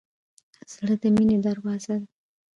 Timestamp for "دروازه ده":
1.45-2.07